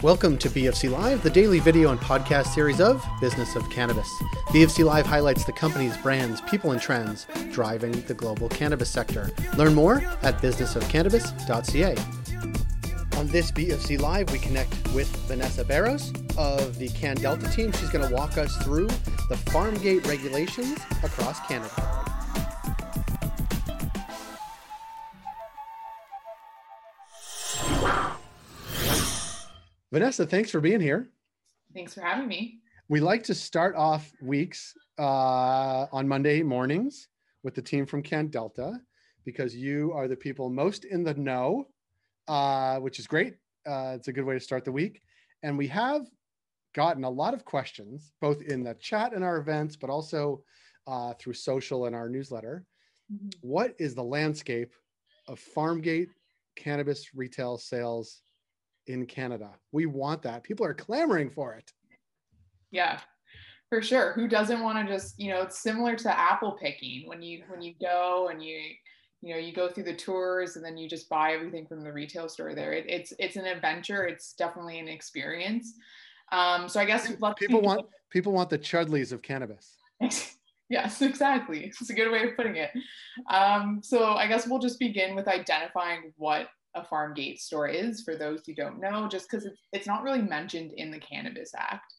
Welcome 0.00 0.38
to 0.38 0.48
BFC 0.48 0.92
Live, 0.92 1.24
the 1.24 1.30
daily 1.30 1.58
video 1.58 1.90
and 1.90 1.98
podcast 1.98 2.54
series 2.54 2.80
of 2.80 3.04
Business 3.20 3.56
of 3.56 3.68
Cannabis. 3.68 4.08
BFC 4.50 4.84
Live 4.84 5.04
highlights 5.04 5.44
the 5.44 5.50
company's 5.50 5.96
brands, 5.96 6.40
people, 6.42 6.70
and 6.70 6.80
trends 6.80 7.26
driving 7.50 7.90
the 8.02 8.14
global 8.14 8.48
cannabis 8.48 8.88
sector. 8.88 9.28
Learn 9.56 9.74
more 9.74 9.96
at 10.22 10.38
businessofcannabis.ca. 10.40 11.96
On 13.18 13.26
this 13.26 13.50
BFC 13.50 14.00
Live, 14.00 14.30
we 14.30 14.38
connect 14.38 14.70
with 14.92 15.08
Vanessa 15.26 15.64
Barros 15.64 16.12
of 16.36 16.78
the 16.78 16.90
CanDelta 16.90 17.52
team. 17.52 17.72
She's 17.72 17.90
going 17.90 18.08
to 18.08 18.14
walk 18.14 18.38
us 18.38 18.56
through 18.58 18.86
the 19.28 19.36
farm 19.46 19.74
gate 19.78 20.06
regulations 20.06 20.78
across 21.02 21.40
Canada. 21.48 22.07
Vanessa, 29.90 30.26
thanks 30.26 30.50
for 30.50 30.60
being 30.60 30.80
here. 30.80 31.08
Thanks 31.72 31.94
for 31.94 32.02
having 32.02 32.28
me. 32.28 32.58
We 32.90 33.00
like 33.00 33.22
to 33.24 33.34
start 33.34 33.74
off 33.74 34.12
weeks 34.20 34.74
uh, 34.98 35.86
on 35.90 36.06
Monday 36.06 36.42
mornings 36.42 37.08
with 37.42 37.54
the 37.54 37.62
team 37.62 37.86
from 37.86 38.02
CanDelta 38.02 38.80
because 39.24 39.56
you 39.56 39.92
are 39.94 40.06
the 40.06 40.16
people 40.16 40.50
most 40.50 40.84
in 40.84 41.04
the 41.04 41.14
know, 41.14 41.68
uh, 42.28 42.78
which 42.78 42.98
is 42.98 43.06
great. 43.06 43.36
Uh, 43.66 43.92
it's 43.94 44.08
a 44.08 44.12
good 44.12 44.24
way 44.24 44.34
to 44.34 44.40
start 44.40 44.66
the 44.66 44.72
week. 44.72 45.00
And 45.42 45.56
we 45.56 45.66
have 45.68 46.06
gotten 46.74 47.04
a 47.04 47.10
lot 47.10 47.32
of 47.32 47.46
questions, 47.46 48.12
both 48.20 48.42
in 48.42 48.62
the 48.62 48.74
chat 48.74 49.14
and 49.14 49.24
our 49.24 49.38
events, 49.38 49.74
but 49.74 49.88
also 49.88 50.42
uh, 50.86 51.14
through 51.18 51.34
social 51.34 51.86
and 51.86 51.96
our 51.96 52.10
newsletter. 52.10 52.64
Mm-hmm. 53.10 53.28
What 53.40 53.74
is 53.78 53.94
the 53.94 54.04
landscape 54.04 54.74
of 55.28 55.40
Farmgate 55.56 56.10
cannabis 56.56 57.14
retail 57.14 57.56
sales 57.56 58.20
in 58.88 59.06
Canada. 59.06 59.50
We 59.72 59.86
want 59.86 60.22
that. 60.22 60.42
People 60.42 60.66
are 60.66 60.74
clamoring 60.74 61.30
for 61.30 61.54
it. 61.54 61.72
Yeah, 62.70 63.00
for 63.68 63.82
sure. 63.82 64.12
Who 64.12 64.28
doesn't 64.28 64.62
want 64.62 64.86
to 64.86 64.92
just, 64.92 65.18
you 65.18 65.30
know, 65.30 65.42
it's 65.42 65.60
similar 65.60 65.94
to 65.96 66.18
apple 66.18 66.52
picking 66.52 67.08
when 67.08 67.22
you 67.22 67.42
when 67.48 67.62
you 67.62 67.74
go 67.80 68.28
and 68.30 68.42
you 68.42 68.58
you 69.20 69.34
know 69.34 69.40
you 69.40 69.52
go 69.52 69.68
through 69.68 69.84
the 69.84 69.94
tours 69.94 70.56
and 70.56 70.64
then 70.64 70.76
you 70.76 70.88
just 70.88 71.08
buy 71.08 71.32
everything 71.32 71.66
from 71.66 71.82
the 71.82 71.92
retail 71.92 72.28
store 72.28 72.54
there. 72.54 72.72
It, 72.72 72.86
it's 72.88 73.12
it's 73.18 73.36
an 73.36 73.46
adventure. 73.46 74.04
It's 74.06 74.32
definitely 74.34 74.78
an 74.78 74.88
experience. 74.88 75.74
Um, 76.30 76.68
so 76.68 76.80
I 76.80 76.84
guess 76.84 77.10
people 77.36 77.60
want 77.60 77.86
people 78.10 78.32
want 78.32 78.50
the 78.50 78.58
Chudleigh's 78.58 79.12
of 79.12 79.22
cannabis. 79.22 79.76
yes, 80.68 81.02
exactly. 81.02 81.64
It's 81.64 81.90
a 81.90 81.94
good 81.94 82.10
way 82.10 82.28
of 82.28 82.36
putting 82.36 82.56
it. 82.56 82.70
Um, 83.30 83.80
so 83.82 84.12
I 84.12 84.26
guess 84.26 84.46
we'll 84.46 84.60
just 84.60 84.78
begin 84.78 85.14
with 85.14 85.26
identifying 85.26 86.12
what 86.16 86.48
a 86.74 86.84
farm 86.84 87.14
gate 87.14 87.40
store 87.40 87.68
is 87.68 88.02
for 88.02 88.16
those 88.16 88.42
who 88.46 88.54
don't 88.54 88.80
know, 88.80 89.08
just 89.08 89.30
because 89.30 89.46
it's, 89.46 89.60
it's 89.72 89.86
not 89.86 90.02
really 90.02 90.22
mentioned 90.22 90.72
in 90.76 90.90
the 90.90 91.00
Cannabis 91.00 91.52
Act. 91.56 91.92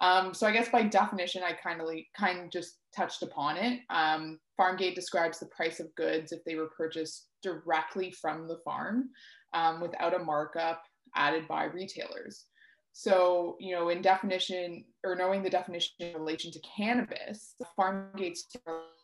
Um, 0.00 0.32
so 0.32 0.46
I 0.46 0.52
guess 0.52 0.68
by 0.70 0.82
definition, 0.84 1.42
I 1.44 1.52
kind 1.52 1.80
of 1.80 1.88
kind 2.16 2.40
of 2.40 2.50
just 2.50 2.78
touched 2.96 3.22
upon 3.22 3.56
it. 3.58 3.80
Um, 3.90 4.38
farm 4.56 4.76
gate 4.76 4.94
describes 4.94 5.38
the 5.38 5.46
price 5.46 5.78
of 5.78 5.94
goods 5.94 6.32
if 6.32 6.42
they 6.44 6.54
were 6.54 6.70
purchased 6.76 7.28
directly 7.42 8.10
from 8.10 8.48
the 8.48 8.58
farm 8.64 9.10
um, 9.52 9.80
without 9.80 10.18
a 10.18 10.24
markup 10.24 10.82
added 11.14 11.46
by 11.48 11.64
retailers. 11.64 12.46
So, 12.92 13.56
you 13.60 13.74
know, 13.74 13.90
in 13.90 14.02
definition 14.02 14.84
or 15.04 15.14
knowing 15.14 15.42
the 15.42 15.50
definition 15.50 15.92
in 16.00 16.14
relation 16.14 16.50
to 16.50 16.60
cannabis, 16.76 17.54
the 17.58 17.66
farm 17.76 18.08
gate 18.16 18.38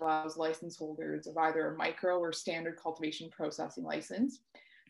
allows 0.01 0.37
license 0.37 0.77
holders 0.77 1.27
of 1.27 1.37
either 1.37 1.69
a 1.69 1.77
micro 1.77 2.19
or 2.19 2.33
standard 2.33 2.79
cultivation 2.83 3.31
processing 3.31 3.85
license 3.85 4.41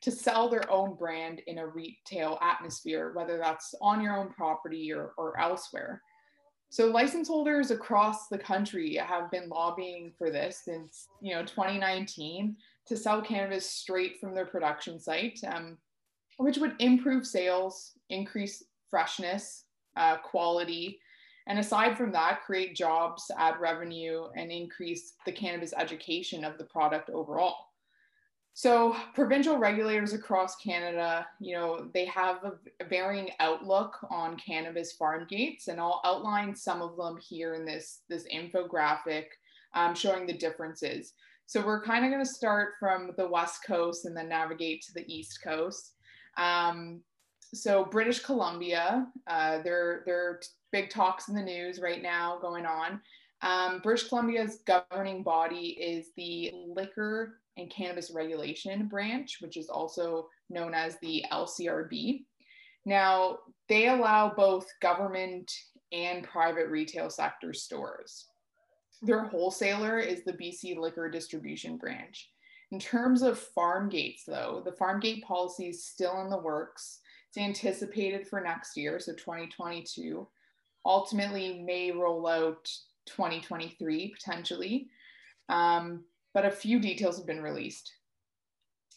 to 0.02 0.10
sell 0.10 0.48
their 0.48 0.70
own 0.70 0.94
brand 0.94 1.40
in 1.46 1.58
a 1.58 1.66
retail 1.66 2.38
atmosphere, 2.42 3.12
whether 3.14 3.38
that's 3.38 3.74
on 3.80 4.02
your 4.02 4.16
own 4.16 4.28
property 4.30 4.92
or, 4.92 5.12
or 5.16 5.38
elsewhere. 5.40 6.02
So 6.68 6.86
license 6.86 7.28
holders 7.28 7.70
across 7.70 8.28
the 8.28 8.38
country 8.38 8.96
have 8.96 9.30
been 9.30 9.48
lobbying 9.48 10.12
for 10.18 10.30
this 10.30 10.62
since 10.64 11.08
you 11.22 11.34
know 11.34 11.42
2019 11.42 12.56
to 12.86 12.96
sell 12.96 13.22
cannabis 13.22 13.68
straight 13.68 14.20
from 14.20 14.34
their 14.34 14.46
production 14.46 15.00
site, 15.00 15.38
um, 15.46 15.78
which 16.38 16.58
would 16.58 16.74
improve 16.78 17.26
sales, 17.26 17.92
increase 18.10 18.64
freshness, 18.90 19.64
uh, 19.96 20.16
quality, 20.18 21.00
and 21.46 21.58
aside 21.58 21.96
from 21.96 22.10
that, 22.12 22.42
create 22.44 22.74
jobs, 22.74 23.30
add 23.38 23.60
revenue, 23.60 24.24
and 24.36 24.50
increase 24.50 25.14
the 25.24 25.32
cannabis 25.32 25.72
education 25.76 26.44
of 26.44 26.58
the 26.58 26.64
product 26.64 27.08
overall. 27.10 27.56
So 28.56 28.96
provincial 29.12 29.58
regulators 29.58 30.14
across 30.14 30.56
Canada, 30.56 31.26
you 31.40 31.54
know, 31.54 31.90
they 31.92 32.06
have 32.06 32.38
a 32.42 32.84
varying 32.86 33.28
outlook 33.38 33.98
on 34.08 34.38
cannabis 34.38 34.92
farm 34.92 35.26
gates, 35.28 35.68
and 35.68 35.78
I'll 35.78 36.00
outline 36.06 36.56
some 36.56 36.80
of 36.80 36.96
them 36.96 37.18
here 37.18 37.52
in 37.52 37.66
this 37.66 38.00
this 38.08 38.24
infographic 38.34 39.26
um, 39.74 39.94
showing 39.94 40.26
the 40.26 40.32
differences. 40.32 41.12
So 41.44 41.66
we're 41.66 41.84
kind 41.84 42.06
of 42.06 42.10
going 42.10 42.24
to 42.24 42.30
start 42.30 42.76
from 42.80 43.10
the 43.18 43.28
west 43.28 43.60
coast 43.66 44.06
and 44.06 44.16
then 44.16 44.30
navigate 44.30 44.80
to 44.84 44.94
the 44.94 45.04
east 45.06 45.42
coast. 45.44 45.92
Um, 46.38 47.02
so 47.52 47.84
British 47.84 48.20
Columbia, 48.20 49.06
uh, 49.26 49.60
there 49.64 50.02
there 50.06 50.18
are 50.18 50.40
big 50.72 50.88
talks 50.88 51.28
in 51.28 51.34
the 51.34 51.42
news 51.42 51.78
right 51.78 52.02
now 52.02 52.38
going 52.40 52.64
on. 52.64 53.02
Um, 53.42 53.80
British 53.82 54.08
Columbia's 54.08 54.60
governing 54.66 55.22
body 55.22 55.76
is 55.78 56.06
the 56.16 56.52
Liquor 56.74 57.34
and 57.56 57.70
Cannabis 57.70 58.10
Regulation 58.10 58.86
Branch, 58.86 59.36
which 59.40 59.56
is 59.56 59.68
also 59.68 60.28
known 60.50 60.74
as 60.74 60.98
the 61.00 61.24
LCRB. 61.32 62.24
Now, 62.84 63.38
they 63.68 63.88
allow 63.88 64.32
both 64.34 64.66
government 64.80 65.52
and 65.92 66.24
private 66.24 66.68
retail 66.68 67.10
sector 67.10 67.52
stores. 67.52 68.26
Their 69.02 69.24
wholesaler 69.24 69.98
is 69.98 70.24
the 70.24 70.32
BC 70.32 70.78
Liquor 70.78 71.10
Distribution 71.10 71.76
Branch. 71.76 72.30
In 72.72 72.78
terms 72.78 73.22
of 73.22 73.38
farm 73.38 73.88
gates, 73.88 74.24
though, 74.26 74.62
the 74.64 74.72
farm 74.72 75.00
gate 75.00 75.24
policy 75.24 75.68
is 75.68 75.84
still 75.84 76.20
in 76.22 76.30
the 76.30 76.38
works. 76.38 77.00
It's 77.28 77.38
anticipated 77.38 78.26
for 78.26 78.40
next 78.40 78.76
year, 78.76 78.98
so 78.98 79.12
2022. 79.12 80.26
Ultimately, 80.84 81.62
may 81.64 81.90
roll 81.92 82.26
out 82.26 82.70
2023 83.06 84.08
potentially. 84.08 84.88
Um, 85.48 86.04
but 86.36 86.44
a 86.44 86.50
few 86.50 86.78
details 86.78 87.16
have 87.16 87.26
been 87.26 87.42
released. 87.42 87.94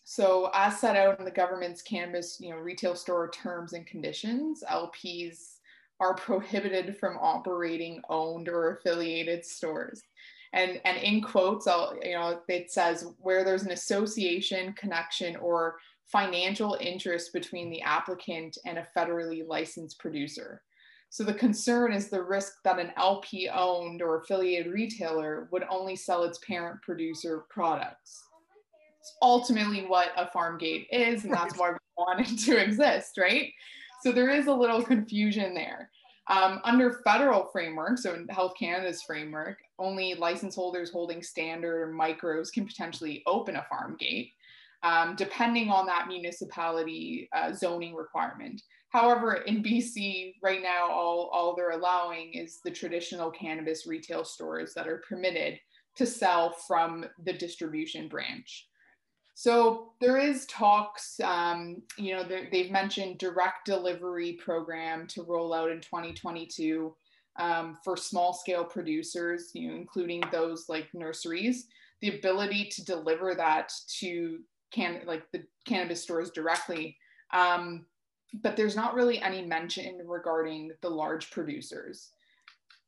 So, 0.04 0.52
as 0.54 0.78
set 0.78 0.98
out 0.98 1.20
in 1.20 1.24
the 1.24 1.32
government's 1.32 1.82
Cannabis, 1.82 2.38
you 2.42 2.50
know, 2.50 2.58
retail 2.58 2.96
store 2.96 3.32
terms 3.32 3.72
and 3.72 3.88
conditions, 3.88 4.62
LPs 4.70 5.54
are 6.02 6.16
prohibited 6.16 6.98
from 6.98 7.18
operating 7.18 8.02
owned 8.10 8.50
or 8.50 8.76
affiliated 8.76 9.46
stores. 9.46 10.04
And 10.52 10.82
and 10.84 10.98
in 10.98 11.22
quotes, 11.22 11.66
I'll, 11.66 11.96
you 12.04 12.16
know, 12.16 12.42
it 12.50 12.72
says 12.74 13.06
where 13.20 13.46
there's 13.46 13.64
an 13.64 13.72
association, 13.72 14.74
connection, 14.74 15.38
or 15.38 15.78
financial 16.08 16.78
interest 16.82 17.32
between 17.32 17.70
the 17.70 17.82
applicant 17.84 18.58
and 18.66 18.80
a 18.80 18.88
federally 18.98 19.48
licensed 19.48 19.98
producer. 19.98 20.62
So 21.10 21.24
the 21.24 21.34
concern 21.34 21.92
is 21.92 22.10
the 22.10 22.24
risk 22.24 22.62
that 22.64 22.80
an 22.80 22.92
LP 22.96 23.50
owned 23.50 24.02
or 24.02 24.18
affiliated 24.22 24.72
retailer 24.72 25.48
would 25.52 25.64
only 25.70 25.96
sell 25.96 26.24
its 26.24 26.38
parent 26.40 26.82
producer 26.84 27.46
products. 27.50 28.24
It's 29.02 29.14
ultimately 29.22 29.86
what 29.88 30.10
a 30.18 30.30
farm 30.30 30.60
gate 30.60 30.88
is, 30.92 31.24
and 31.24 31.34
that's 31.34 31.58
why 31.58 31.72
we 31.72 31.78
want 31.98 32.20
it 32.22 32.38
to 32.46 32.62
exist, 32.62 33.18
right? 33.18 33.52
So 34.04 34.12
there 34.12 34.30
is 34.30 34.48
a 34.48 34.54
little 34.54 34.84
confusion 34.84 35.54
there. 35.56 35.90
Um, 36.28 36.62
under 36.64 37.02
federal 37.04 37.50
framework, 37.52 37.98
so 37.98 38.14
in 38.14 38.28
Health 38.28 38.54
Canada's 38.58 39.02
framework, 39.02 39.58
only 39.80 40.14
license 40.14 40.54
holders 40.54 40.92
holding 40.92 41.24
standard 41.24 41.82
or 41.82 41.92
micros 41.92 42.54
can 42.54 42.68
potentially 42.68 43.24
open 43.26 43.56
a 43.56 43.66
farm 43.68 43.98
gate, 44.00 44.34
um, 44.84 45.16
depending 45.16 45.70
on 45.70 45.88
that 45.88 46.08
municipality 46.08 47.28
uh, 47.36 47.52
zoning 47.52 47.96
requirement. 47.96 48.62
However, 48.90 49.34
in 49.34 49.64
BC 49.64 50.36
right 50.42 50.62
now, 50.62 50.90
all, 50.92 51.30
all 51.32 51.56
they're 51.56 51.72
allowing 51.72 52.34
is 52.34 52.60
the 52.64 52.72
traditional 52.72 53.30
cannabis 53.30 53.86
retail 53.86 54.26
stores 54.26 54.74
that 54.74 54.88
are 54.88 55.04
permitted 55.08 55.60
to 55.96 56.06
sell 56.06 56.52
from 56.68 57.06
the 57.24 57.34
distribution 57.34 58.08
branch. 58.08 58.68
So 59.36 59.94
there 60.02 60.18
is 60.18 60.46
talks, 60.48 61.20
um, 61.22 61.82
you 61.98 62.14
know, 62.14 62.24
they've 62.24 62.72
mentioned 62.72 63.20
direct 63.20 63.66
delivery 63.66 64.34
program 64.34 65.08
to 65.08 65.24
roll 65.24 65.54
out 65.54 65.72
in 65.72 65.80
2022 65.80 66.94
um, 67.40 67.78
for 67.84 67.96
small 67.96 68.34
scale 68.34 68.66
producers, 68.66 69.52
you 69.54 69.70
know, 69.70 69.76
including 69.76 70.22
those 70.32 70.68
like 70.68 70.88
nurseries, 70.94 71.68
the 72.02 72.18
ability 72.18 72.66
to 72.66 72.84
deliver 72.84 73.34
that 73.36 73.72
to 74.00 74.40
can 74.72 75.02
like 75.06 75.24
the 75.32 75.44
cannabis 75.66 76.04
stores 76.04 76.32
directly. 76.32 76.98
Um, 77.32 77.86
but 78.34 78.56
there's 78.56 78.76
not 78.76 78.94
really 78.94 79.22
any 79.22 79.46
mention 79.46 80.00
regarding 80.06 80.72
the 80.82 80.90
large 80.90 81.32
producers. 81.32 82.12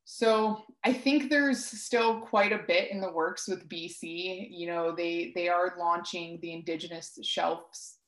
So 0.06 0.64
I 0.84 0.92
think 0.92 1.30
there's 1.30 1.64
still 1.64 2.20
quite 2.20 2.52
a 2.52 2.64
bit 2.68 2.92
in 2.92 3.00
the 3.00 3.12
works 3.12 3.48
with 3.48 3.70
BC. 3.70 4.48
You 4.52 4.68
know, 4.68 4.94
they 4.94 5.32
they 5.36 5.48
are 5.48 5.76
launching 5.80 6.38
the 6.42 6.52
Indigenous 6.52 7.18
Shelf 7.24 7.62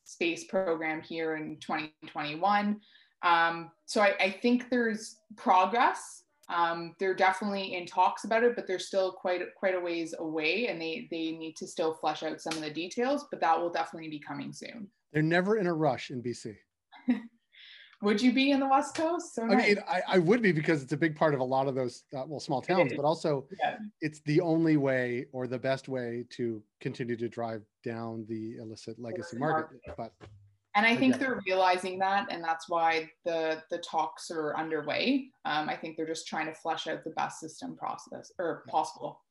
Space 0.03 0.43
program 0.45 1.01
here 1.01 1.37
in 1.37 1.57
2021. 1.61 2.79
Um, 3.23 3.71
so 3.85 4.01
I, 4.01 4.15
I, 4.19 4.31
think 4.31 4.69
there's 4.69 5.15
progress. 5.37 6.23
Um, 6.53 6.93
they're 6.99 7.15
definitely 7.15 7.73
in 7.73 7.85
talks 7.85 8.25
about 8.25 8.43
it, 8.43 8.53
but 8.57 8.67
they're 8.67 8.79
still 8.79 9.13
quite 9.13 9.41
quite 9.55 9.75
a 9.75 9.79
ways 9.79 10.13
away, 10.19 10.67
and 10.67 10.81
they 10.81 11.07
they 11.09 11.31
need 11.31 11.55
to 11.55 11.67
still 11.67 11.93
flesh 11.93 12.21
out 12.21 12.41
some 12.41 12.53
of 12.53 12.61
the 12.61 12.69
details. 12.69 13.25
But 13.31 13.39
that 13.39 13.57
will 13.57 13.69
definitely 13.69 14.09
be 14.09 14.19
coming 14.19 14.51
soon. 14.51 14.89
They're 15.13 15.21
never 15.21 15.57
in 15.57 15.67
a 15.67 15.73
rush 15.73 16.09
in 16.09 16.21
BC. 16.21 16.53
Would 18.03 18.21
you 18.21 18.33
be 18.33 18.51
in 18.51 18.59
the 18.59 18.67
West 18.67 18.95
Coast? 18.95 19.33
So 19.33 19.45
nice. 19.45 19.63
I 19.63 19.67
mean, 19.67 19.77
I, 19.87 20.01
I, 20.07 20.17
would 20.19 20.41
be 20.41 20.51
because 20.51 20.83
it's 20.83 20.93
a 20.93 20.97
big 20.97 21.15
part 21.15 21.33
of 21.33 21.39
a 21.39 21.43
lot 21.43 21.67
of 21.67 21.75
those 21.75 22.03
uh, 22.15 22.23
well 22.27 22.39
small 22.39 22.61
towns, 22.61 22.93
but 22.95 23.05
also 23.05 23.47
yeah. 23.59 23.77
it's 24.01 24.19
the 24.25 24.41
only 24.41 24.77
way 24.77 25.25
or 25.31 25.47
the 25.47 25.57
best 25.57 25.87
way 25.87 26.25
to 26.31 26.61
continue 26.81 27.15
to 27.15 27.29
drive 27.29 27.63
down 27.83 28.25
the 28.27 28.57
illicit 28.57 28.99
legacy 28.99 29.37
market. 29.37 29.79
But 29.97 30.11
and 30.75 30.85
I 30.85 30.95
think 30.95 31.19
they're 31.19 31.41
realizing 31.45 31.99
that, 31.99 32.27
and 32.31 32.43
that's 32.43 32.67
why 32.67 33.09
the 33.25 33.61
the 33.69 33.77
talks 33.77 34.29
are 34.31 34.55
underway. 34.57 35.29
Um, 35.45 35.69
I 35.69 35.75
think 35.75 35.95
they're 35.95 36.07
just 36.07 36.27
trying 36.27 36.47
to 36.47 36.53
flesh 36.53 36.87
out 36.87 37.03
the 37.03 37.11
best 37.11 37.39
system 37.39 37.75
process 37.77 38.31
or 38.37 38.63
possible. 38.67 39.21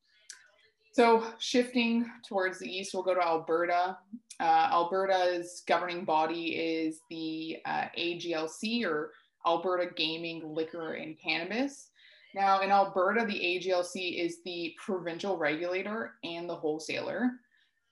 So 0.93 1.25
shifting 1.39 2.09
towards 2.27 2.59
the 2.59 2.69
east, 2.69 2.93
we'll 2.93 3.03
go 3.03 3.15
to 3.15 3.21
Alberta. 3.21 3.97
Uh, 4.39 4.67
Alberta's 4.71 5.63
governing 5.67 6.05
body 6.05 6.55
is 6.55 7.01
the 7.09 7.57
uh, 7.65 7.85
AGLC 7.97 8.85
or 8.85 9.11
Alberta 9.45 9.91
Gaming, 9.95 10.53
Liquor, 10.53 10.93
and 10.93 11.17
Cannabis. 11.19 11.89
Now, 12.35 12.61
in 12.61 12.69
Alberta, 12.69 13.25
the 13.25 13.33
AGLC 13.33 14.23
is 14.23 14.37
the 14.45 14.75
provincial 14.83 15.35
regulator 15.35 16.13
and 16.23 16.47
the 16.47 16.55
wholesaler. 16.55 17.31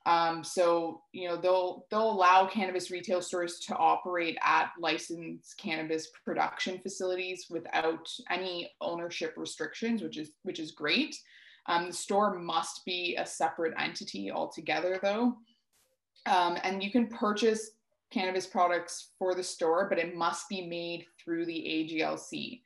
Um, 0.06 0.44
so 0.44 1.02
you 1.12 1.28
know 1.28 1.38
they'll 1.38 1.86
they'll 1.92 2.10
allow 2.10 2.48
cannabis 2.48 2.90
retail 2.90 3.22
stores 3.22 3.60
to 3.68 3.76
operate 3.76 4.36
at 4.44 4.72
licensed 4.80 5.56
cannabis 5.60 6.08
production 6.26 6.80
facilities 6.80 7.46
without 7.52 8.10
any 8.32 8.72
ownership 8.82 9.36
restrictions, 9.38 10.02
which 10.02 10.18
is 10.18 10.32
which 10.42 10.60
is 10.60 10.72
great. 10.72 11.16
Um, 11.68 11.88
the 11.88 11.94
store 11.94 12.38
must 12.40 12.84
be 12.86 13.16
a 13.18 13.26
separate 13.26 13.74
entity 13.78 14.32
altogether, 14.32 15.00
though, 15.02 15.36
um, 16.26 16.58
and 16.64 16.84
you 16.84 16.92
can 16.92 17.08
purchase 17.08 17.72
cannabis 18.12 18.46
products 18.46 19.12
for 19.18 19.34
the 19.34 19.44
store, 19.44 19.88
but 19.90 19.98
it 19.98 20.16
must 20.16 20.50
be 20.50 20.66
made 20.66 21.06
through 21.24 21.46
the 21.46 21.54
AGLC. 21.54 22.62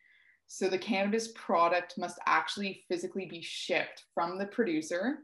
So 0.48 0.70
the 0.70 0.78
cannabis 0.78 1.30
product 1.36 1.98
must 1.98 2.20
actually 2.26 2.84
physically 2.88 3.26
be 3.26 3.42
shipped 3.42 4.04
from 4.14 4.38
the 4.38 4.46
producer 4.48 5.20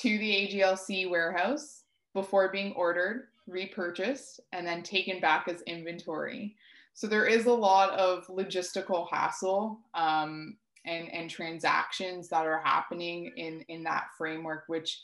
to 0.00 0.18
the 0.18 0.30
AGLC 0.30 1.10
warehouse 1.10 1.84
before 2.14 2.50
being 2.50 2.72
ordered, 2.72 3.28
repurchased, 3.46 4.40
and 4.52 4.66
then 4.66 4.82
taken 4.82 5.20
back 5.20 5.48
as 5.48 5.62
inventory. 5.62 6.56
So 6.94 7.06
there 7.06 7.26
is 7.26 7.46
a 7.46 7.52
lot 7.52 7.98
of 7.98 8.26
logistical 8.26 9.08
hassle 9.10 9.80
um, 9.94 10.56
and, 10.86 11.12
and 11.12 11.30
transactions 11.30 12.28
that 12.28 12.46
are 12.46 12.60
happening 12.64 13.32
in, 13.36 13.62
in 13.68 13.82
that 13.84 14.04
framework, 14.16 14.64
which 14.68 15.00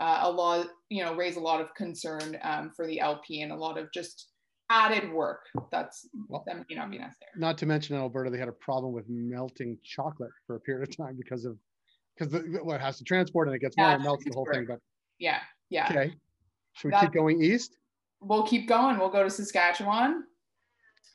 uh, 0.00 0.20
a 0.22 0.30
lot, 0.30 0.66
you 0.88 1.04
know, 1.04 1.14
raise 1.14 1.36
a 1.36 1.40
lot 1.40 1.60
of 1.60 1.74
concern 1.74 2.38
um, 2.42 2.70
for 2.74 2.86
the 2.86 3.00
LP 3.00 3.42
and 3.42 3.52
a 3.52 3.56
lot 3.56 3.78
of 3.78 3.92
just 3.92 4.28
added 4.70 5.12
work 5.12 5.46
that's 5.72 6.08
well, 6.28 6.44
that 6.46 6.56
may 6.56 6.76
not 6.76 6.90
be 6.90 6.98
necessary. 6.98 7.30
Not 7.36 7.58
to 7.58 7.66
mention 7.66 7.96
in 7.96 8.02
Alberta, 8.02 8.30
they 8.30 8.38
had 8.38 8.48
a 8.48 8.52
problem 8.52 8.92
with 8.92 9.04
melting 9.08 9.76
chocolate 9.84 10.30
for 10.46 10.56
a 10.56 10.60
period 10.60 10.88
of 10.88 10.96
time 10.96 11.16
because 11.16 11.44
of 11.44 11.56
because 12.16 12.42
well, 12.62 12.78
has 12.78 12.98
to 12.98 13.04
transport 13.04 13.48
and 13.48 13.56
it 13.56 13.60
gets 13.60 13.74
yeah, 13.76 13.84
warm 13.84 13.94
and 13.96 14.04
melts 14.04 14.24
the 14.24 14.32
whole 14.32 14.46
thing. 14.50 14.64
But 14.66 14.78
yeah, 15.18 15.38
yeah. 15.68 15.88
Okay. 15.90 16.14
Should 16.74 16.88
we 16.88 16.90
that, 16.92 17.02
keep 17.02 17.12
going 17.12 17.42
east? 17.42 17.76
We'll 18.20 18.46
keep 18.46 18.68
going. 18.68 18.98
We'll 18.98 19.10
go 19.10 19.24
to 19.24 19.30
Saskatchewan. 19.30 20.24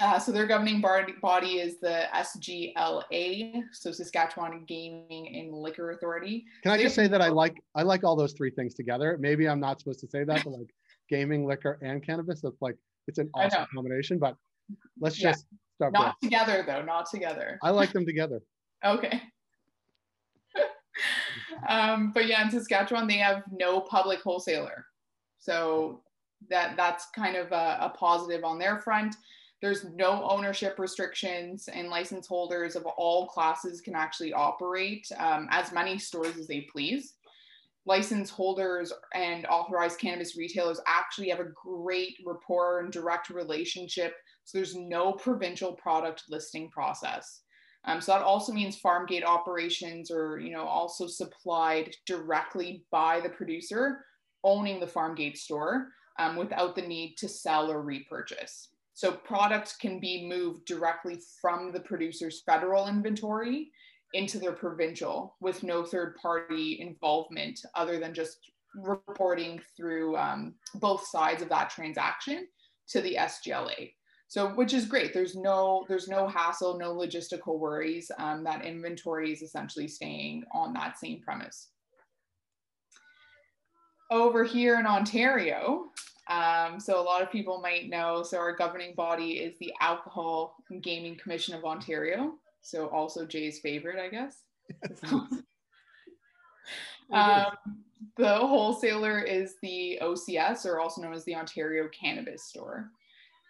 Uh, 0.01 0.19
so 0.19 0.31
their 0.31 0.45
governing 0.45 0.81
body 0.81 1.59
is 1.59 1.79
the 1.79 2.03
SGLA, 2.13 3.63
so 3.71 3.91
Saskatchewan 3.91 4.65
Gaming 4.65 5.37
and 5.37 5.53
Liquor 5.53 5.91
Authority. 5.91 6.45
Can 6.63 6.73
I 6.73 6.81
just 6.81 6.95
say 6.95 7.07
that 7.07 7.21
I 7.21 7.29
like 7.43 7.55
I 7.75 7.83
like 7.83 8.03
all 8.03 8.15
those 8.17 8.33
three 8.33 8.51
things 8.51 8.73
together? 8.73 9.17
Maybe 9.21 9.47
I'm 9.47 9.61
not 9.61 9.79
supposed 9.79 10.01
to 10.01 10.07
say 10.07 10.25
that, 10.25 10.43
but 10.43 10.51
like 10.51 10.73
gaming, 11.09 11.47
liquor, 11.47 11.79
and 11.81 12.05
cannabis, 12.05 12.41
that's 12.41 12.61
like 12.61 12.75
it's 13.07 13.19
an 13.19 13.29
awesome 13.33 13.65
combination. 13.73 14.19
But 14.19 14.35
let's 14.99 15.17
yeah. 15.19 15.31
just 15.31 15.45
start. 15.75 15.93
Not 15.93 16.15
there. 16.21 16.29
together 16.29 16.63
though, 16.67 16.81
not 16.81 17.09
together. 17.09 17.57
I 17.63 17.69
like 17.69 17.93
them 17.93 18.05
together. 18.05 18.41
okay 18.85 19.21
um, 21.69 22.11
but 22.13 22.27
yeah, 22.27 22.43
in 22.43 22.51
Saskatchewan, 22.51 23.07
they 23.07 23.17
have 23.17 23.43
no 23.51 23.81
public 23.81 24.21
wholesaler. 24.21 24.85
So 25.39 26.01
that 26.49 26.75
that's 26.77 27.07
kind 27.15 27.35
of 27.35 27.51
a, 27.51 27.77
a 27.81 27.93
positive 27.97 28.43
on 28.43 28.59
their 28.59 28.79
front. 28.79 29.15
There's 29.65 29.83
no 29.95 30.29
ownership 30.29 30.77
restrictions, 30.77 31.67
and 31.73 31.89
license 31.89 32.27
holders 32.27 32.75
of 32.75 32.85
all 32.85 33.25
classes 33.25 33.81
can 33.81 33.95
actually 33.95 34.31
operate 34.31 35.07
um, 35.17 35.47
as 35.49 35.71
many 35.71 35.97
stores 35.97 36.37
as 36.37 36.45
they 36.45 36.67
please. 36.71 37.15
License 37.87 38.29
holders 38.29 38.93
and 39.15 39.47
authorized 39.47 39.97
cannabis 39.97 40.37
retailers 40.37 40.79
actually 40.85 41.29
have 41.29 41.39
a 41.39 41.49
great 41.55 42.15
rapport 42.27 42.81
and 42.81 42.93
direct 42.93 43.31
relationship. 43.31 44.13
So 44.43 44.59
there's 44.59 44.75
no 44.75 45.13
provincial 45.13 45.73
product 45.73 46.25
listing 46.29 46.69
process. 46.69 47.41
Um, 47.85 48.01
so 48.01 48.11
that 48.11 48.21
also 48.21 48.53
means 48.53 48.77
farm 48.77 49.07
gate 49.07 49.25
operations 49.25 50.11
are, 50.11 50.37
you 50.37 50.53
know, 50.53 50.65
also 50.65 51.07
supplied 51.07 51.89
directly 52.05 52.85
by 52.91 53.19
the 53.19 53.29
producer 53.29 54.05
owning 54.43 54.79
the 54.79 54.85
farm 54.85 55.15
gate 55.15 55.39
store 55.39 55.87
um, 56.19 56.35
without 56.35 56.75
the 56.75 56.83
need 56.83 57.15
to 57.17 57.27
sell 57.27 57.71
or 57.71 57.81
repurchase. 57.81 58.69
So 58.95 59.11
products 59.11 59.75
can 59.75 59.99
be 59.99 60.25
moved 60.27 60.65
directly 60.65 61.19
from 61.41 61.73
the 61.73 61.81
producer's 61.81 62.41
federal 62.45 62.87
inventory 62.87 63.69
into 64.13 64.39
their 64.39 64.53
provincial 64.53 65.35
with 65.41 65.63
no 65.63 65.83
third 65.83 66.15
party 66.15 66.79
involvement 66.79 67.59
other 67.75 67.99
than 67.99 68.13
just 68.13 68.37
reporting 68.73 69.61
through 69.75 70.15
um, 70.15 70.55
both 70.75 71.05
sides 71.07 71.41
of 71.41 71.49
that 71.49 71.69
transaction 71.69 72.47
to 72.87 73.01
the 73.01 73.15
SGLA. 73.15 73.91
So, 74.29 74.47
which 74.49 74.73
is 74.73 74.85
great. 74.85 75.13
There's 75.13 75.35
no 75.35 75.85
there's 75.89 76.07
no 76.07 76.27
hassle, 76.27 76.79
no 76.79 76.95
logistical 76.95 77.59
worries. 77.59 78.09
Um, 78.17 78.45
that 78.45 78.65
inventory 78.65 79.31
is 79.31 79.41
essentially 79.41 79.89
staying 79.89 80.45
on 80.53 80.73
that 80.73 80.97
same 80.97 81.21
premise. 81.21 81.69
Over 84.09 84.45
here 84.45 84.79
in 84.79 84.85
Ontario, 84.85 85.85
um, 86.27 86.79
so 86.79 86.99
a 86.99 87.03
lot 87.03 87.21
of 87.21 87.31
people 87.31 87.61
might 87.61 87.89
know. 87.89 88.23
So 88.23 88.37
our 88.37 88.55
governing 88.55 88.95
body 88.95 89.33
is 89.33 89.57
the 89.59 89.73
Alcohol 89.79 90.55
and 90.69 90.81
Gaming 90.81 91.17
Commission 91.17 91.53
of 91.53 91.65
Ontario. 91.65 92.33
So 92.61 92.87
also 92.87 93.25
Jay's 93.25 93.59
favorite, 93.59 93.99
I 93.99 94.09
guess. 94.09 94.41
um, 97.11 97.51
the 98.17 98.37
wholesaler 98.37 99.19
is 99.19 99.55
the 99.61 99.99
OCS, 100.01 100.65
or 100.65 100.79
also 100.79 101.01
known 101.01 101.13
as 101.13 101.23
the 101.25 101.35
Ontario 101.35 101.87
Cannabis 101.89 102.43
Store. 102.43 102.89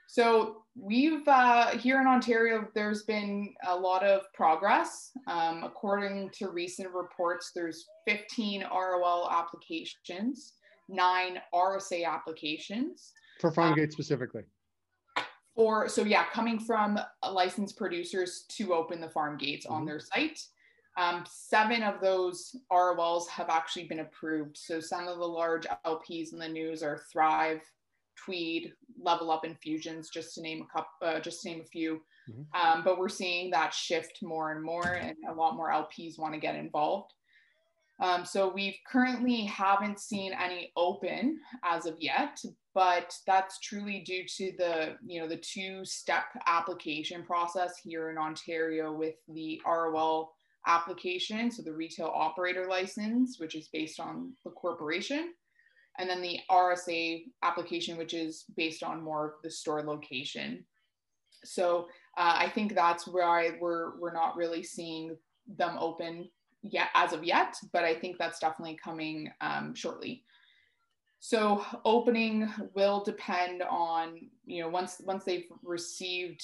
So 0.07 0.63
we've 0.75 1.27
uh, 1.27 1.71
here 1.77 1.99
in 2.01 2.07
Ontario, 2.07 2.67
there's 2.75 3.03
been 3.03 3.53
a 3.67 3.75
lot 3.75 4.03
of 4.03 4.21
progress. 4.33 5.11
Um, 5.27 5.63
according 5.63 6.29
to 6.31 6.49
recent 6.49 6.91
reports, 6.91 7.51
there's 7.55 7.85
15 8.07 8.65
ROL 8.71 9.29
applications, 9.31 10.53
nine 10.87 11.39
RSA 11.53 12.05
applications. 12.05 13.11
For 13.39 13.51
FarmGate 13.51 13.85
um, 13.85 13.91
specifically. 13.91 14.43
For 15.55 15.87
so 15.87 16.03
yeah, 16.03 16.25
coming 16.31 16.59
from 16.59 16.99
licensed 17.29 17.77
producers 17.77 18.45
to 18.49 18.73
open 18.73 18.99
the 18.99 19.09
farm 19.09 19.37
gates 19.37 19.65
mm-hmm. 19.65 19.75
on 19.75 19.85
their 19.85 19.99
site. 19.99 20.39
Um, 20.97 21.25
seven 21.29 21.83
of 21.83 21.99
those 21.99 22.55
ROLs 22.71 23.27
have 23.27 23.49
actually 23.49 23.85
been 23.85 23.99
approved. 23.99 24.57
So 24.57 24.79
some 24.79 25.07
of 25.07 25.17
the 25.17 25.25
large 25.25 25.65
LPs 25.85 26.31
in 26.31 26.39
the 26.39 26.47
news 26.47 26.83
are 26.83 27.01
Thrive, 27.11 27.61
Tweed, 28.15 28.71
Level 28.97 29.29
Up 29.29 29.45
Infusions, 29.45 30.09
just 30.09 30.35
to 30.35 30.41
name 30.41 30.61
a 30.61 30.73
couple, 30.73 30.89
uh, 31.01 31.19
just 31.19 31.41
to 31.41 31.49
name 31.49 31.61
a 31.61 31.65
few. 31.65 32.01
Mm-hmm. 32.29 32.67
Um, 32.77 32.83
but 32.83 32.97
we're 32.97 33.09
seeing 33.09 33.51
that 33.51 33.73
shift 33.73 34.19
more 34.23 34.51
and 34.51 34.63
more, 34.63 34.87
and 34.87 35.15
a 35.29 35.33
lot 35.33 35.55
more 35.55 35.69
LPs 35.69 36.17
want 36.17 36.33
to 36.33 36.39
get 36.39 36.55
involved. 36.55 37.13
Um, 38.01 38.25
so 38.25 38.51
we 38.53 38.79
currently 38.91 39.45
haven't 39.45 39.99
seen 39.99 40.33
any 40.33 40.71
open 40.75 41.39
as 41.63 41.85
of 41.85 41.95
yet, 41.99 42.41
but 42.73 43.17
that's 43.25 43.59
truly 43.59 44.01
due 44.05 44.25
to 44.37 44.51
the 44.57 44.97
you 45.05 45.21
know 45.21 45.27
the 45.27 45.37
two-step 45.37 46.25
application 46.45 47.23
process 47.23 47.77
here 47.81 48.09
in 48.09 48.17
Ontario 48.17 48.91
with 48.91 49.15
the 49.29 49.61
ROL 49.65 50.33
application, 50.67 51.49
so 51.51 51.61
the 51.61 51.71
retail 51.71 52.11
operator 52.13 52.67
license, 52.67 53.39
which 53.39 53.55
is 53.55 53.69
based 53.71 53.99
on 53.99 54.33
the 54.43 54.51
corporation, 54.51 55.33
and 55.97 56.09
then 56.09 56.21
the 56.21 56.39
RSA 56.51 57.23
application, 57.43 57.97
which 57.97 58.13
is 58.13 58.43
based 58.57 58.83
on 58.83 59.03
more 59.03 59.25
of 59.27 59.33
the 59.43 59.51
store 59.51 59.83
location. 59.83 60.65
So 61.45 61.87
uh, 62.17 62.35
I 62.39 62.49
think 62.49 62.73
that's 62.73 63.07
why 63.07 63.51
we're 63.61 63.97
we're 63.99 64.13
not 64.13 64.35
really 64.35 64.63
seeing 64.63 65.15
them 65.47 65.77
open 65.79 66.29
yet 66.69 66.89
as 66.93 67.13
of 67.13 67.23
yet, 67.23 67.55
but 67.71 67.83
I 67.83 67.93
think 67.93 68.17
that's 68.17 68.39
definitely 68.39 68.77
coming 68.83 69.31
um, 69.41 69.73
shortly. 69.75 70.23
So 71.19 71.65
opening 71.85 72.47
will 72.75 73.03
depend 73.03 73.63
on 73.63 74.29
you 74.45 74.61
know 74.61 74.69
once 74.69 75.01
once 75.03 75.23
they've 75.23 75.47
received 75.63 76.43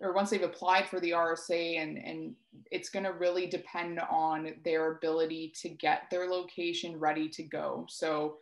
or 0.00 0.12
once 0.12 0.30
they've 0.30 0.42
applied 0.42 0.88
for 0.88 1.00
the 1.00 1.10
RSA 1.10 1.82
and 1.82 1.98
and 1.98 2.34
it's 2.70 2.88
going 2.88 3.04
to 3.04 3.12
really 3.12 3.46
depend 3.46 4.00
on 4.10 4.54
their 4.64 4.92
ability 4.92 5.52
to 5.62 5.68
get 5.70 6.02
their 6.10 6.28
location 6.28 6.98
ready 6.98 7.28
to 7.30 7.42
go. 7.42 7.86
So 7.88 8.36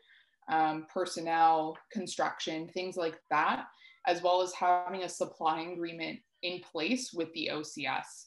um, 0.48 0.86
personnel, 0.92 1.78
construction, 1.90 2.68
things 2.68 2.96
like 2.96 3.18
that, 3.30 3.64
as 4.06 4.22
well 4.22 4.42
as 4.42 4.52
having 4.52 5.04
a 5.04 5.08
supply 5.08 5.62
agreement 5.62 6.18
in 6.42 6.60
place 6.60 7.12
with 7.14 7.32
the 7.32 7.50
OCS. 7.52 8.26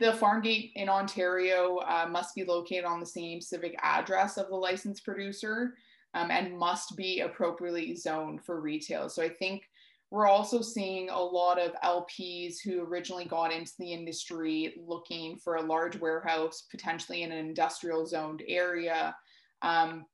The 0.00 0.14
farm 0.14 0.42
gate 0.42 0.72
in 0.74 0.88
Ontario 0.88 1.76
uh, 1.78 2.08
must 2.10 2.34
be 2.34 2.44
located 2.44 2.84
on 2.84 3.00
the 3.00 3.06
same 3.06 3.40
civic 3.40 3.76
address 3.82 4.36
of 4.36 4.48
the 4.48 4.56
licensed 4.56 5.04
producer 5.04 5.74
um, 6.14 6.30
and 6.30 6.58
must 6.58 6.96
be 6.96 7.20
appropriately 7.20 7.94
zoned 7.94 8.44
for 8.44 8.60
retail. 8.60 9.08
So 9.08 9.22
I 9.22 9.28
think 9.28 9.62
we're 10.10 10.28
also 10.28 10.60
seeing 10.60 11.08
a 11.08 11.18
lot 11.18 11.58
of 11.58 11.72
LPs 11.82 12.56
who 12.62 12.82
originally 12.82 13.24
got 13.24 13.50
into 13.50 13.72
the 13.78 13.92
industry 13.92 14.74
looking 14.86 15.38
for 15.38 15.56
a 15.56 15.62
large 15.62 15.98
warehouse, 15.98 16.66
potentially 16.70 17.22
in 17.22 17.32
an 17.32 17.38
industrial 17.38 18.04
zoned 18.04 18.42
area. 18.46 19.16
Um, 19.62 20.04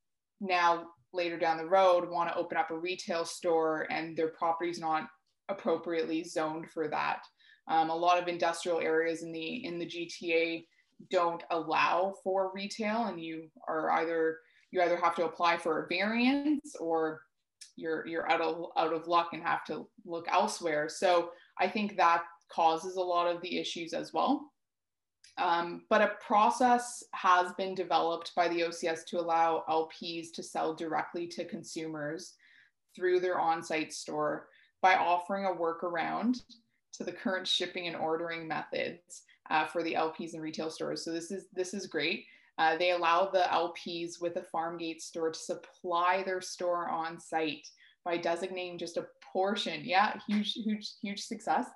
now, 0.41 0.87
later 1.13 1.37
down 1.37 1.57
the 1.57 1.67
road, 1.67 2.09
want 2.09 2.31
to 2.31 2.37
open 2.37 2.57
up 2.57 2.71
a 2.71 2.79
retail 2.79 3.25
store 3.25 3.89
and 3.91 4.17
their 4.17 4.29
property's 4.29 4.79
not 4.79 5.09
appropriately 5.49 6.23
zoned 6.23 6.71
for 6.71 6.87
that. 6.89 7.23
Um, 7.69 7.91
a 7.91 7.97
lot 7.97 8.21
of 8.21 8.29
industrial 8.29 8.81
areas 8.81 9.23
in 9.23 9.33
the 9.33 9.65
in 9.65 9.79
the 9.79 9.87
GTA 9.87 10.65
don't 11.11 11.43
allow 11.51 12.15
for 12.25 12.51
retail, 12.55 13.07
and 13.07 13.21
you 13.21 13.49
are 13.67 13.91
either 13.93 14.39
you 14.71 14.83
either 14.83 14.97
have 14.97 15.15
to 15.17 15.25
apply 15.25 15.59
for 15.59 15.85
a 15.85 15.89
variance 15.89 16.75
or 16.81 17.21
you're 17.77 18.07
you're 18.07 18.31
out 18.31 18.41
of 18.41 18.67
out 18.77 18.93
of 18.93 19.07
luck 19.07 19.31
and 19.33 19.43
have 19.43 19.65
to 19.67 19.87
look 20.05 20.27
elsewhere. 20.31 20.89
So 20.89 21.31
I 21.59 21.69
think 21.69 21.97
that 21.97 22.23
causes 22.51 22.97
a 22.97 23.01
lot 23.01 23.35
of 23.35 23.43
the 23.43 23.59
issues 23.59 23.93
as 23.93 24.13
well. 24.13 24.51
Um, 25.37 25.83
but 25.89 26.03
a 26.03 26.17
process 26.27 27.05
has 27.15 27.53
been 27.53 27.75
developed 27.75 28.33
by 28.35 28.49
the 28.49 28.63
OCS 28.63 29.01
to 29.09 29.21
allow 29.21 29.63
LPs 29.69 30.33
to 30.35 30.43
sell 30.43 30.75
directly 30.75 31.29
to 31.29 31.45
consumers 31.45 32.35
through 32.97 33.21
their 33.21 33.39
on-site 33.39 33.93
store 33.93 34.49
by 34.83 34.97
offering 34.97 35.45
a 35.45 35.49
workaround 35.49 36.39
to 36.95 37.05
the 37.05 37.13
current 37.13 37.47
shipping 37.47 37.87
and 37.87 37.97
ordering 37.97 38.49
methods 38.49 39.23
uh, 39.51 39.67
for 39.67 39.83
the 39.83 39.95
LPs 39.95 40.35
and 40.35 40.43
retail 40.43 40.71
stores. 40.71 41.05
So 41.05 41.13
this 41.13 41.31
is 41.31 41.47
this 41.53 41.75
is 41.75 41.87
great. 41.87 42.25
Uh, 42.59 42.77
they 42.77 42.91
allow 42.91 43.27
the 43.27 43.47
LPs 43.51 44.21
with 44.21 44.37
a 44.37 44.45
Farmgate 44.55 45.01
store 45.01 45.31
to 45.31 45.39
supply 45.39 46.25
their 46.25 46.41
store 46.41 46.89
on 46.89 47.21
site 47.21 47.67
by 48.05 48.17
designating 48.17 48.79
just 48.79 48.97
a 48.97 49.07
portion. 49.33 49.83
Yeah, 49.85 50.19
huge, 50.27 50.55
huge, 50.55 50.91
huge 51.01 51.21
success. 51.21 51.67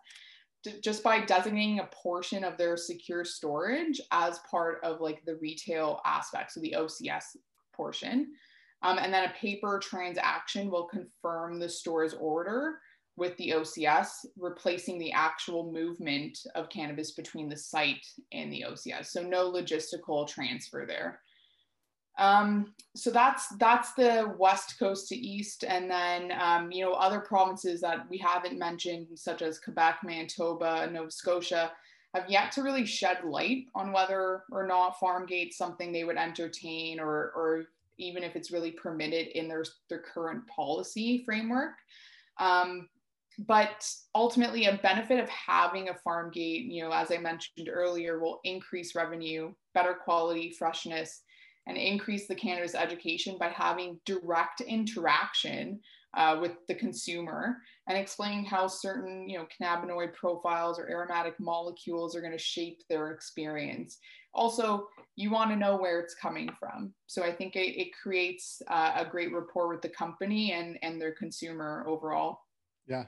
D- 0.64 0.80
just 0.82 1.02
by 1.02 1.20
designating 1.20 1.80
a 1.80 1.88
portion 1.92 2.42
of 2.42 2.58
their 2.58 2.76
secure 2.76 3.24
storage 3.24 4.00
as 4.10 4.40
part 4.50 4.80
of 4.82 5.00
like 5.00 5.22
the 5.24 5.36
retail 5.36 6.00
aspect, 6.04 6.52
so 6.52 6.60
the 6.60 6.74
OCS 6.76 7.36
portion. 7.72 8.32
Um, 8.82 8.98
and 8.98 9.14
then 9.14 9.28
a 9.28 9.34
paper 9.34 9.78
transaction 9.82 10.68
will 10.68 10.88
confirm 10.88 11.60
the 11.60 11.68
store's 11.68 12.14
order 12.14 12.78
with 13.16 13.36
the 13.36 13.50
OCS, 13.50 14.08
replacing 14.38 14.98
the 14.98 15.12
actual 15.12 15.70
movement 15.70 16.38
of 16.54 16.70
cannabis 16.70 17.12
between 17.12 17.48
the 17.48 17.56
site 17.56 18.06
and 18.32 18.52
the 18.52 18.64
OCS. 18.66 19.06
So 19.06 19.22
no 19.22 19.50
logistical 19.52 20.26
transfer 20.26 20.84
there. 20.86 21.20
Um, 22.18 22.74
so 22.94 23.10
that's 23.10 23.48
that's 23.56 23.94
the 23.94 24.34
west 24.38 24.78
coast 24.78 25.08
to 25.08 25.16
east, 25.16 25.64
and 25.66 25.90
then 25.90 26.32
um, 26.38 26.70
you 26.70 26.84
know 26.84 26.92
other 26.92 27.20
provinces 27.20 27.80
that 27.80 28.08
we 28.10 28.18
haven't 28.18 28.58
mentioned, 28.58 29.06
such 29.14 29.40
as 29.40 29.58
Quebec, 29.58 30.00
Manitoba, 30.04 30.90
Nova 30.92 31.10
Scotia, 31.10 31.72
have 32.14 32.28
yet 32.28 32.52
to 32.52 32.62
really 32.62 32.84
shed 32.84 33.24
light 33.24 33.64
on 33.74 33.92
whether 33.92 34.42
or 34.52 34.66
not 34.66 35.00
farm 35.00 35.24
gates 35.24 35.56
something 35.56 35.90
they 35.90 36.04
would 36.04 36.18
entertain, 36.18 37.00
or 37.00 37.32
or 37.34 37.64
even 37.96 38.22
if 38.22 38.36
it's 38.36 38.50
really 38.50 38.72
permitted 38.72 39.28
in 39.28 39.48
their 39.48 39.64
their 39.88 40.00
current 40.00 40.46
policy 40.46 41.22
framework. 41.24 41.72
Um, 42.38 42.88
but 43.46 43.88
ultimately 44.14 44.66
a 44.66 44.78
benefit 44.82 45.18
of 45.18 45.28
having 45.28 45.88
a 45.88 45.94
farm 45.94 46.30
gate 46.30 46.64
you 46.64 46.82
know 46.82 46.92
as 46.92 47.10
i 47.10 47.16
mentioned 47.16 47.68
earlier 47.70 48.18
will 48.18 48.40
increase 48.44 48.94
revenue 48.94 49.52
better 49.74 49.94
quality 49.94 50.54
freshness 50.58 51.22
and 51.66 51.76
increase 51.76 52.26
the 52.26 52.34
cannabis 52.34 52.74
education 52.74 53.36
by 53.38 53.48
having 53.48 54.00
direct 54.04 54.60
interaction 54.62 55.80
uh, 56.14 56.36
with 56.40 56.52
the 56.68 56.74
consumer 56.74 57.58
and 57.88 57.96
explaining 57.96 58.44
how 58.44 58.66
certain 58.66 59.28
you 59.28 59.38
know 59.38 59.46
cannabinoid 59.60 60.12
profiles 60.12 60.78
or 60.78 60.90
aromatic 60.90 61.38
molecules 61.40 62.14
are 62.14 62.20
going 62.20 62.32
to 62.32 62.38
shape 62.38 62.82
their 62.88 63.10
experience. 63.10 63.98
Also 64.34 64.88
you 65.16 65.30
want 65.30 65.50
to 65.50 65.56
know 65.56 65.76
where 65.76 66.00
it's 66.00 66.14
coming 66.14 66.50
from. 66.58 66.92
So 67.06 67.22
i 67.22 67.32
think 67.32 67.56
it, 67.56 67.80
it 67.80 67.88
creates 68.00 68.60
uh, 68.68 68.92
a 68.96 69.04
great 69.04 69.32
rapport 69.32 69.68
with 69.68 69.82
the 69.82 69.88
company 69.88 70.52
and 70.52 70.78
and 70.82 71.00
their 71.00 71.12
consumer 71.12 71.84
overall 71.86 72.40
yeah. 72.86 73.04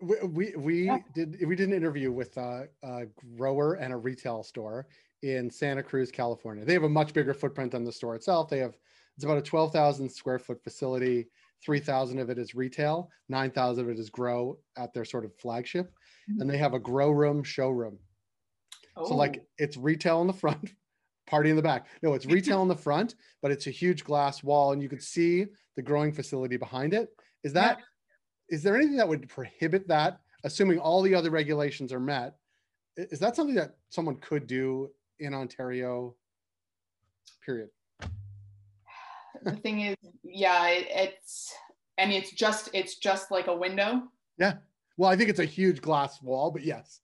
We, 0.00 0.16
we, 0.22 0.54
we 0.56 0.84
yeah. 0.84 0.98
did 1.14 1.38
we 1.46 1.56
did 1.56 1.68
an 1.68 1.74
interview 1.74 2.12
with 2.12 2.36
a, 2.36 2.68
a, 2.82 3.06
grower 3.36 3.74
and 3.74 3.94
a 3.94 3.96
retail 3.96 4.42
store 4.42 4.86
in 5.22 5.50
Santa 5.50 5.82
Cruz, 5.82 6.10
California. 6.10 6.64
They 6.64 6.74
have 6.74 6.82
a 6.82 6.88
much 6.88 7.14
bigger 7.14 7.32
footprint 7.32 7.72
than 7.72 7.84
the 7.84 7.92
store 7.92 8.14
itself. 8.14 8.50
They 8.50 8.58
have 8.58 8.76
it's 9.16 9.24
about 9.24 9.38
a 9.38 9.42
12,000 9.42 10.10
square 10.10 10.38
foot 10.38 10.62
facility. 10.62 11.28
3,000 11.64 12.18
of 12.18 12.28
it 12.28 12.36
is 12.36 12.54
retail, 12.54 13.10
9,000 13.30 13.84
of 13.84 13.90
it 13.90 13.98
is 13.98 14.10
grow 14.10 14.58
at 14.76 14.92
their 14.92 15.06
sort 15.06 15.24
of 15.24 15.34
flagship. 15.36 15.86
Mm-hmm. 16.30 16.42
And 16.42 16.50
they 16.50 16.58
have 16.58 16.74
a 16.74 16.78
grow 16.78 17.10
room 17.10 17.42
showroom. 17.42 17.98
Oh. 18.94 19.08
So 19.08 19.14
like 19.14 19.38
oh. 19.40 19.46
it's 19.56 19.78
retail 19.78 20.20
in 20.20 20.26
the 20.26 20.34
front, 20.34 20.70
party 21.26 21.48
in 21.48 21.56
the 21.56 21.62
back. 21.62 21.86
No, 22.02 22.12
it's 22.12 22.26
retail 22.26 22.60
in 22.60 22.68
the 22.68 22.76
front, 22.76 23.14
but 23.40 23.50
it's 23.50 23.66
a 23.66 23.70
huge 23.70 24.04
glass 24.04 24.42
wall 24.42 24.72
and 24.72 24.82
you 24.82 24.90
could 24.90 25.02
see 25.02 25.46
the 25.76 25.82
growing 25.82 26.12
facility 26.12 26.58
behind 26.58 26.92
it. 26.92 27.08
Is 27.42 27.54
that 27.54 27.78
yeah 27.78 27.84
is 28.48 28.62
there 28.62 28.76
anything 28.76 28.96
that 28.96 29.08
would 29.08 29.28
prohibit 29.28 29.88
that, 29.88 30.20
assuming 30.44 30.78
all 30.78 31.02
the 31.02 31.14
other 31.14 31.30
regulations 31.30 31.92
are 31.92 32.00
met? 32.00 32.36
Is 32.96 33.18
that 33.18 33.36
something 33.36 33.54
that 33.56 33.76
someone 33.90 34.16
could 34.16 34.46
do 34.46 34.90
in 35.18 35.34
Ontario? 35.34 36.14
Period. 37.44 37.68
The 39.42 39.52
thing 39.52 39.82
is, 39.82 39.96
yeah, 40.22 40.68
it, 40.68 40.86
it's 40.90 41.54
and 41.98 42.10
it's 42.10 42.32
just 42.32 42.70
it's 42.72 42.96
just 42.96 43.30
like 43.30 43.48
a 43.48 43.54
window. 43.54 44.02
Yeah. 44.38 44.54
Well, 44.96 45.10
I 45.10 45.16
think 45.16 45.28
it's 45.28 45.40
a 45.40 45.44
huge 45.44 45.82
glass 45.82 46.22
wall, 46.22 46.50
but 46.50 46.64
yes 46.64 47.00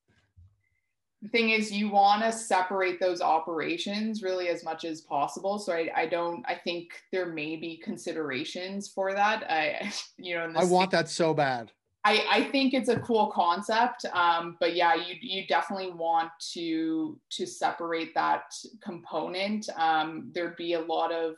the 1.23 1.29
thing 1.29 1.51
is 1.51 1.71
you 1.71 1.89
want 1.89 2.23
to 2.23 2.33
separate 2.33 2.99
those 2.99 3.21
operations 3.21 4.23
really 4.23 4.49
as 4.49 4.65
much 4.65 4.85
as 4.85 5.01
possible. 5.01 5.59
So 5.59 5.73
I, 5.73 5.89
I 5.95 6.07
don't 6.07 6.45
i 6.47 6.55
think 6.55 6.91
there 7.13 7.27
may 7.27 7.57
be 7.57 7.77
considerations 7.77 8.89
for 8.89 9.15
that. 9.15 9.45
I 9.49 9.93
you 10.19 10.35
know 10.35 10.53
i 10.57 10.65
want 10.65 10.91
that 10.91 11.09
so 11.09 11.33
bad. 11.33 11.73
I, 12.05 12.25
I 12.29 12.45
think 12.51 12.75
it's 12.75 12.89
a 12.89 12.99
cool 12.99 13.29
concept 13.29 14.05
um, 14.13 14.57
but 14.59 14.75
yeah 14.75 14.95
you, 14.97 15.15
you 15.21 15.47
definitely 15.47 15.93
want 15.93 16.31
to 16.53 17.19
to 17.31 17.47
separate 17.47 18.13
that 18.15 18.43
component. 18.83 19.69
Um, 19.77 20.31
there'd 20.35 20.57
be 20.57 20.75
a 20.75 20.81
lot 20.81 21.13
of 21.13 21.37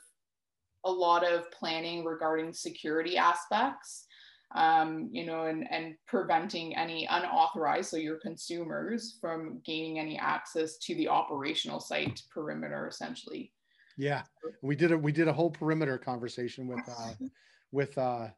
a 0.87 0.91
lot 0.91 1.25
of 1.25 1.51
planning 1.51 2.05
regarding 2.05 2.53
security 2.53 3.17
aspects 3.17 4.07
um, 4.55 5.09
you 5.11 5.27
know, 5.27 5.47
and, 5.47 5.67
and 5.71 5.97
preventing 6.07 6.77
any 6.77 7.07
unauthorized, 7.11 7.91
so 7.91 7.97
your 7.97 8.19
consumers 8.19 9.19
from 9.21 9.61
gaining 9.65 9.99
any 9.99 10.17
access 10.17 10.79
to 10.79 10.95
the 10.95 11.09
operational 11.09 11.81
site 11.81 12.23
perimeter 12.33 12.87
essentially. 12.87 13.53
Yeah, 13.97 14.23
we 14.63 14.77
did 14.77 14.93
a 14.93 14.99
we 14.99 15.13
did 15.13 15.29
a 15.29 15.33
whole 15.33 15.51
perimeter 15.51 15.99
conversation 15.99 16.69
with 16.69 16.89
uh, 16.89 17.13
with 17.73 17.99
uh, 17.99 18.29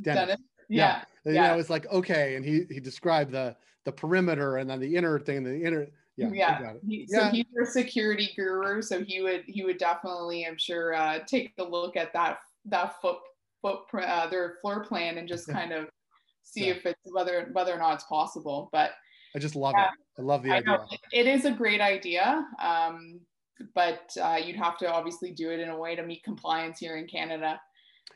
Dennis. 0.00 0.20
Dennis? 0.20 0.40
Yeah, 0.68 1.02
yeah. 1.24 1.32
yeah. 1.32 1.52
it 1.52 1.56
was 1.56 1.70
like 1.70 1.86
okay, 1.92 2.36
and 2.36 2.44
he 2.44 2.66
he 2.70 2.80
described 2.80 3.32
the 3.32 3.56
the 3.84 3.92
perimeter 3.92 4.56
and 4.56 4.68
then 4.70 4.80
the 4.80 4.96
inner 4.96 5.18
thing, 5.18 5.42
the 5.42 5.64
inner. 5.64 5.88
Yeah, 6.16 6.28
yeah. 6.32 6.72
He, 6.86 7.08
so 7.08 7.24
he's 7.24 7.46
a 7.60 7.66
security 7.66 8.32
guru, 8.36 8.80
so 8.82 9.02
he 9.02 9.20
would 9.20 9.42
he 9.46 9.64
would 9.64 9.78
definitely, 9.78 10.46
I'm 10.46 10.56
sure, 10.56 10.94
uh, 10.94 11.18
take 11.26 11.54
a 11.58 11.64
look 11.64 11.96
at 11.96 12.12
that 12.12 12.38
that 12.66 13.00
foot 13.02 13.18
footprint, 13.64 14.08
uh, 14.08 14.26
their 14.26 14.58
floor 14.60 14.84
plan, 14.84 15.18
and 15.18 15.26
just 15.26 15.48
kind 15.58 15.72
of 15.72 15.88
see 16.42 16.66
yeah. 16.66 16.74
if 16.74 16.86
it's 16.86 17.00
whether 17.04 17.48
whether 17.52 17.72
or 17.72 17.78
not 17.78 17.94
it's 17.94 18.04
possible. 18.04 18.68
But 18.72 18.92
I 19.34 19.38
just 19.38 19.56
love 19.56 19.74
it. 19.76 19.88
I 20.18 20.22
love 20.22 20.42
the 20.42 20.52
I 20.52 20.56
idea. 20.58 20.72
Know, 20.72 20.86
it 21.12 21.26
is 21.26 21.44
a 21.44 21.50
great 21.50 21.80
idea, 21.80 22.46
um, 22.62 23.20
but 23.74 24.10
uh, 24.22 24.38
you'd 24.44 24.56
have 24.56 24.78
to 24.78 24.92
obviously 24.92 25.32
do 25.32 25.50
it 25.50 25.60
in 25.60 25.70
a 25.70 25.76
way 25.76 25.96
to 25.96 26.02
meet 26.04 26.22
compliance 26.22 26.78
here 26.78 26.96
in 26.96 27.06
Canada. 27.06 27.60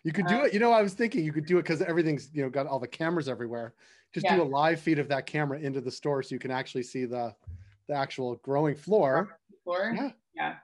You 0.04 0.12
could 0.12 0.26
do 0.26 0.40
uh, 0.40 0.44
it. 0.44 0.52
You 0.52 0.60
know, 0.60 0.72
I 0.72 0.82
was 0.82 0.94
thinking 0.94 1.24
you 1.24 1.32
could 1.32 1.46
do 1.46 1.58
it 1.58 1.62
because 1.62 1.82
everything's 1.82 2.28
you 2.32 2.42
know 2.42 2.50
got 2.50 2.66
all 2.66 2.78
the 2.78 2.86
cameras 2.86 3.28
everywhere. 3.28 3.74
Just 4.14 4.24
yeah. 4.24 4.36
do 4.36 4.42
a 4.42 4.44
live 4.44 4.80
feed 4.80 4.98
of 4.98 5.08
that 5.08 5.26
camera 5.26 5.58
into 5.58 5.80
the 5.80 5.90
store 5.90 6.22
so 6.22 6.34
you 6.34 6.38
can 6.38 6.50
actually 6.50 6.82
see 6.82 7.04
the 7.04 7.34
the 7.88 7.94
actual 7.94 8.36
growing 8.36 8.76
floor. 8.76 9.38
Floor. 9.64 9.94
Yeah. 9.96 10.10
Yeah. 10.34 10.54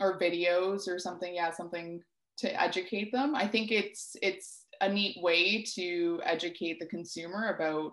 Or 0.00 0.18
videos 0.18 0.88
or 0.88 0.98
something. 0.98 1.34
Yeah, 1.34 1.52
something 1.52 2.02
to 2.38 2.60
educate 2.60 3.12
them. 3.12 3.34
I 3.34 3.46
think 3.46 3.70
it's 3.70 4.16
it's 4.22 4.64
a 4.80 4.88
neat 4.88 5.16
way 5.22 5.62
to 5.74 6.20
educate 6.24 6.78
the 6.80 6.86
consumer 6.86 7.54
about 7.54 7.92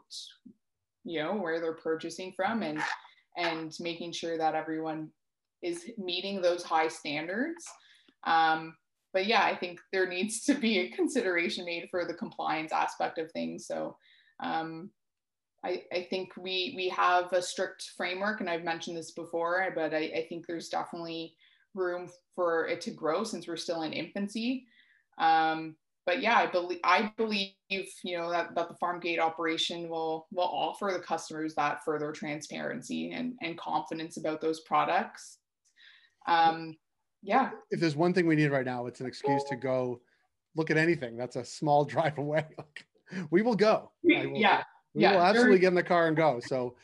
you 1.03 1.21
know 1.21 1.35
where 1.35 1.59
they're 1.59 1.73
purchasing 1.73 2.33
from 2.35 2.63
and 2.63 2.81
and 3.37 3.75
making 3.79 4.11
sure 4.11 4.37
that 4.37 4.55
everyone 4.55 5.09
is 5.61 5.85
meeting 5.97 6.41
those 6.41 6.63
high 6.63 6.87
standards 6.87 7.65
um, 8.25 8.75
but 9.13 9.25
yeah 9.25 9.43
i 9.43 9.55
think 9.55 9.79
there 9.93 10.07
needs 10.07 10.43
to 10.43 10.53
be 10.55 10.79
a 10.79 10.91
consideration 10.91 11.63
made 11.63 11.87
for 11.89 12.05
the 12.05 12.13
compliance 12.13 12.71
aspect 12.71 13.17
of 13.17 13.31
things 13.31 13.67
so 13.67 13.95
um, 14.41 14.89
I, 15.63 15.83
I 15.93 16.07
think 16.09 16.29
we 16.37 16.73
we 16.75 16.89
have 16.89 17.31
a 17.33 17.41
strict 17.41 17.91
framework 17.97 18.39
and 18.39 18.49
i've 18.49 18.63
mentioned 18.63 18.97
this 18.97 19.11
before 19.11 19.71
but 19.75 19.93
I, 19.93 20.11
I 20.15 20.25
think 20.27 20.47
there's 20.47 20.69
definitely 20.69 21.35
room 21.75 22.09
for 22.35 22.67
it 22.67 22.81
to 22.81 22.91
grow 22.91 23.23
since 23.23 23.47
we're 23.47 23.57
still 23.57 23.83
in 23.83 23.93
infancy 23.93 24.65
um, 25.19 25.75
but 26.09 26.23
yeah, 26.23 26.37
I 26.37 26.47
believe 26.47 26.79
I 26.83 27.13
believe 27.17 27.51
you 27.69 28.17
know 28.17 28.31
that, 28.31 28.55
that 28.55 28.67
the 28.67 28.73
farm 28.75 28.99
gate 28.99 29.19
operation 29.19 29.89
will 29.89 30.25
will 30.31 30.49
offer 30.51 30.89
the 30.91 30.99
customers 30.99 31.53
that 31.53 31.83
further 31.85 32.11
transparency 32.11 33.11
and, 33.11 33.35
and 33.43 33.55
confidence 33.59 34.17
about 34.17 34.41
those 34.41 34.61
products. 34.61 35.37
Um, 36.27 36.75
yeah. 37.21 37.51
If 37.69 37.79
there's 37.79 37.95
one 37.95 38.13
thing 38.13 38.25
we 38.25 38.35
need 38.35 38.47
right 38.47 38.65
now, 38.65 38.87
it's 38.87 39.01
an 39.01 39.05
excuse 39.05 39.43
to 39.49 39.55
go 39.55 40.01
look 40.55 40.71
at 40.71 40.77
anything. 40.77 41.15
That's 41.15 41.35
a 41.35 41.45
small 41.45 41.85
drive 41.93 42.17
away. 42.17 42.45
we 43.29 43.43
will 43.43 43.55
go. 43.55 43.91
Will, 44.01 44.31
yeah. 44.35 44.63
We 44.95 45.03
yeah, 45.03 45.11
will 45.11 45.21
absolutely 45.21 45.59
get 45.59 45.67
in 45.67 45.75
the 45.75 45.83
car 45.83 46.07
and 46.07 46.17
go. 46.17 46.39
So 46.43 46.75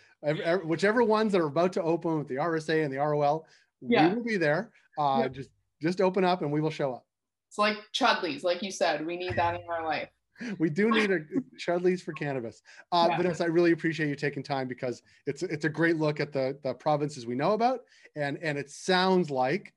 whichever 0.64 1.04
ones 1.04 1.32
that 1.32 1.42
are 1.42 1.48
about 1.48 1.74
to 1.74 1.82
open 1.82 2.20
with 2.20 2.28
the 2.28 2.36
RSA 2.36 2.84
and 2.84 2.94
the 2.94 2.98
ROL, 2.98 3.48
yeah. 3.90 4.10
we 4.10 4.16
will 4.16 4.24
be 4.24 4.38
there. 4.38 4.72
Uh. 4.98 5.28
Just 5.28 5.50
just 5.82 6.02
open 6.02 6.24
up 6.24 6.42
and 6.42 6.52
we 6.52 6.62
will 6.62 6.72
show 6.72 6.94
up. 6.94 7.06
It's 7.50 7.58
like 7.58 7.78
Chudleigh's, 7.94 8.44
like 8.44 8.62
you 8.62 8.72
said, 8.72 9.06
we 9.06 9.18
need 9.18 9.36
that 9.36 9.56
in 9.56 9.62
our 9.70 9.86
life. 9.86 10.10
we 10.60 10.70
do 10.70 10.90
need 10.90 11.12
a 11.12 11.20
Chudleigh's 11.60 12.02
for 12.02 12.14
cannabis. 12.14 12.62
Uh, 12.92 13.08
yeah. 13.10 13.18
Vanessa, 13.18 13.44
I 13.44 13.48
really 13.48 13.72
appreciate 13.72 14.10
you 14.10 14.16
taking 14.16 14.44
time 14.44 14.68
because 14.68 15.02
it's 15.26 15.44
it's 15.44 15.66
a 15.66 15.70
great 15.70 15.98
look 15.98 16.20
at 16.20 16.34
the 16.34 16.58
the 16.64 16.74
provinces 16.74 17.26
we 17.26 17.36
know 17.36 17.54
about, 17.54 17.82
and 18.16 18.38
and 18.42 18.58
it 18.58 18.70
sounds 18.70 19.30
like 19.30 19.74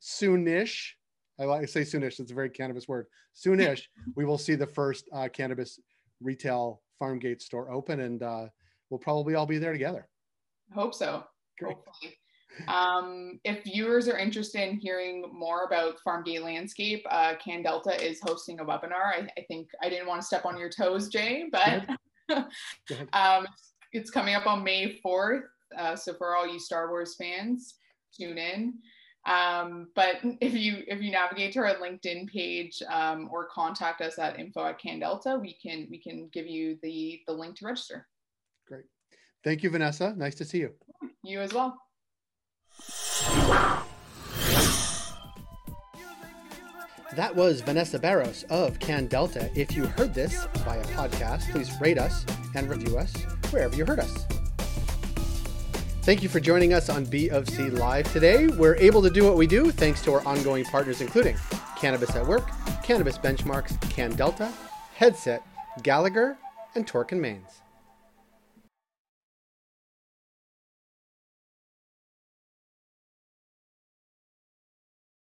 soonish. 0.00 0.90
I 1.40 1.44
like 1.44 1.68
say 1.68 1.82
soonish. 1.82 2.20
It's 2.20 2.30
a 2.30 2.34
very 2.34 2.50
cannabis 2.50 2.86
word. 2.86 3.06
Soonish, 3.34 3.82
we 4.16 4.24
will 4.24 4.38
see 4.38 4.54
the 4.54 4.66
first 4.66 5.08
uh, 5.12 5.28
cannabis 5.28 5.80
retail 6.20 6.82
farm 6.98 7.18
gate 7.18 7.42
store 7.42 7.70
open, 7.70 8.00
and 8.00 8.22
uh, 8.22 8.46
we'll 8.90 8.98
probably 8.98 9.34
all 9.34 9.46
be 9.46 9.58
there 9.58 9.72
together. 9.72 10.08
Hope 10.74 10.94
so. 10.94 11.24
Great. 11.58 11.74
Hopefully. 11.74 12.18
Um, 12.66 13.38
if 13.44 13.62
viewers 13.64 14.08
are 14.08 14.18
interested 14.18 14.68
in 14.68 14.76
hearing 14.76 15.30
more 15.32 15.64
about 15.64 16.00
farm 16.00 16.24
gate 16.24 16.42
landscape, 16.42 17.04
uh, 17.10 17.34
CanDelta 17.44 18.00
is 18.00 18.20
hosting 18.22 18.60
a 18.60 18.64
webinar. 18.64 19.12
I, 19.14 19.28
I, 19.38 19.44
think 19.48 19.68
I 19.82 19.88
didn't 19.88 20.08
want 20.08 20.20
to 20.20 20.26
step 20.26 20.44
on 20.44 20.58
your 20.58 20.70
toes, 20.70 21.08
Jay, 21.08 21.48
but 21.52 21.88
um, 23.12 23.46
it's 23.92 24.10
coming 24.10 24.34
up 24.34 24.46
on 24.46 24.64
May 24.64 24.98
4th. 25.04 25.42
Uh, 25.76 25.94
so 25.94 26.14
for 26.14 26.34
all 26.34 26.46
you 26.46 26.58
Star 26.58 26.88
Wars 26.88 27.14
fans, 27.16 27.74
tune 28.18 28.38
in. 28.38 28.74
Um, 29.26 29.88
but 29.94 30.16
if 30.40 30.54
you 30.54 30.84
if 30.86 31.02
you 31.02 31.10
navigate 31.10 31.52
to 31.52 31.58
our 31.60 31.74
LinkedIn 31.74 32.28
page 32.28 32.82
um, 32.88 33.28
or 33.30 33.46
contact 33.46 34.00
us 34.00 34.18
at 34.18 34.38
info 34.38 34.64
at 34.64 34.80
CanDelta, 34.80 35.38
we 35.38 35.54
can 35.62 35.86
we 35.90 35.98
can 35.98 36.30
give 36.32 36.46
you 36.46 36.78
the 36.82 37.20
the 37.26 37.32
link 37.32 37.56
to 37.58 37.66
register. 37.66 38.06
Great. 38.66 38.84
Thank 39.44 39.62
you, 39.62 39.70
Vanessa. 39.70 40.14
Nice 40.16 40.34
to 40.36 40.44
see 40.44 40.58
you. 40.58 40.72
You 41.22 41.40
as 41.40 41.52
well. 41.52 41.78
That 47.18 47.34
was 47.34 47.62
Vanessa 47.62 47.98
Barros 47.98 48.44
of 48.44 48.78
Can 48.78 49.08
Delta. 49.08 49.50
If 49.54 49.74
you 49.74 49.86
heard 49.86 50.14
this 50.14 50.46
via 50.58 50.84
podcast, 50.84 51.50
please 51.50 51.68
rate 51.80 51.98
us 51.98 52.24
and 52.54 52.68
review 52.70 52.96
us 52.96 53.12
wherever 53.50 53.74
you 53.74 53.84
heard 53.84 53.98
us. 53.98 54.24
Thank 56.02 56.22
you 56.22 56.28
for 56.28 56.38
joining 56.38 56.74
us 56.74 56.88
on 56.88 57.04
B 57.06 57.28
of 57.28 57.48
C 57.48 57.70
Live 57.70 58.10
today. 58.12 58.46
We're 58.46 58.76
able 58.76 59.02
to 59.02 59.10
do 59.10 59.24
what 59.24 59.36
we 59.36 59.46
do 59.46 59.72
thanks 59.72 60.00
to 60.02 60.12
our 60.12 60.26
ongoing 60.26 60.64
partners, 60.66 61.00
including 61.00 61.36
Cannabis 61.76 62.14
at 62.14 62.24
Work, 62.24 62.48
Cannabis 62.84 63.18
Benchmarks, 63.18 63.80
Can 63.90 64.14
Delta, 64.14 64.52
Headset, 64.94 65.42
Gallagher, 65.82 66.38
and 66.76 66.86
Torkin 66.86 67.18
Manes. 67.18 67.62